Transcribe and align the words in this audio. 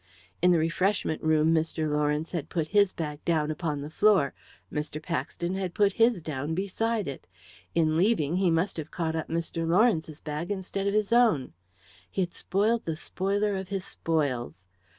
In 0.41 0.49
the 0.49 0.57
refreshment 0.57 1.21
room 1.21 1.53
Mr. 1.53 1.87
Lawrence 1.87 2.31
had 2.31 2.49
put 2.49 2.69
his 2.69 2.91
bag 2.91 3.23
down 3.23 3.51
upon 3.51 3.81
the 3.81 3.89
floor. 3.91 4.33
Mr. 4.73 4.99
Paxton 4.99 5.53
had 5.53 5.75
put 5.75 5.93
his 5.93 6.23
down 6.23 6.55
beside 6.55 7.07
it. 7.07 7.27
In 7.75 7.95
leaving, 7.95 8.37
he 8.37 8.49
must 8.49 8.77
have 8.77 8.89
caught 8.89 9.15
up 9.15 9.27
Mr. 9.29 9.67
Lawrence's 9.67 10.19
bag 10.19 10.49
instead 10.49 10.87
of 10.87 10.95
his 10.95 11.13
own. 11.13 11.53
He 12.09 12.23
had 12.23 12.33
spoiled 12.33 12.85
the 12.85 12.95
spoiler 12.95 13.55
of 13.55 13.67
his 13.69 13.85
spoils. 13.85 14.65